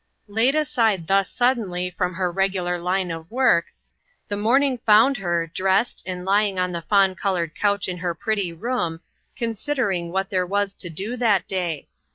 Laid 0.27 0.55
aside 0.55 1.05
thus 1.05 1.29
suddenly 1.29 1.91
from 1.91 2.15
her 2.15 2.31
regular 2.31 2.79
line 2.79 3.11
of 3.11 3.29
work, 3.29 3.67
the 4.29 4.35
morning 4.35 4.79
found 4.79 5.17
her, 5.17 5.45
dressed, 5.45 6.01
and 6.07 6.25
lying 6.25 6.57
on 6.57 6.71
the 6.71 6.81
fawn 6.81 7.13
colored 7.13 7.53
couch 7.53 7.87
in 7.87 7.97
her 7.99 8.15
pretty 8.15 8.51
room, 8.51 9.01
considering 9.35 10.11
what 10.11 10.31
there 10.31 10.47
was 10.47 10.73
to 10.73 10.89
do 10.89 11.15
that 11.17 11.47
day. 11.47 11.87